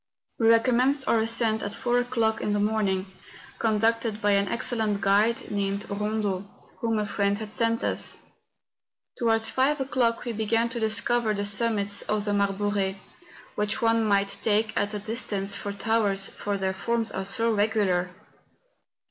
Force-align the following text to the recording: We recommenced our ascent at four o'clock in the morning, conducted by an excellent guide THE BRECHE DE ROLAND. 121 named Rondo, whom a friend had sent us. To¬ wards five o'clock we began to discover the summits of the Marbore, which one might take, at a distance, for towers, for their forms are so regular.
We 0.39 0.47
recommenced 0.47 1.07
our 1.07 1.19
ascent 1.19 1.61
at 1.61 1.75
four 1.75 1.99
o'clock 1.99 2.41
in 2.41 2.53
the 2.53 2.59
morning, 2.59 3.05
conducted 3.59 4.19
by 4.19 4.31
an 4.31 4.47
excellent 4.47 4.99
guide 4.99 5.35
THE 5.37 5.49
BRECHE 5.49 5.57
DE 5.57 5.61
ROLAND. 5.93 6.23
121 6.23 6.23
named 6.23 6.23
Rondo, 6.23 6.51
whom 6.79 6.97
a 6.97 7.05
friend 7.05 7.37
had 7.37 7.53
sent 7.53 7.83
us. 7.83 8.17
To¬ 9.19 9.27
wards 9.27 9.51
five 9.51 9.79
o'clock 9.79 10.23
we 10.25 10.31
began 10.33 10.69
to 10.69 10.79
discover 10.79 11.35
the 11.35 11.45
summits 11.45 12.01
of 12.01 12.25
the 12.25 12.31
Marbore, 12.33 12.95
which 13.53 13.83
one 13.83 14.03
might 14.03 14.29
take, 14.41 14.75
at 14.75 14.95
a 14.95 14.97
distance, 14.97 15.55
for 15.55 15.71
towers, 15.71 16.29
for 16.29 16.57
their 16.57 16.73
forms 16.73 17.11
are 17.11 17.23
so 17.23 17.53
regular. 17.53 18.09